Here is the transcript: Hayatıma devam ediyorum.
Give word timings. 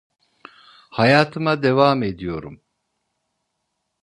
Hayatıma 0.89 1.63
devam 1.63 2.03
ediyorum. 2.03 2.61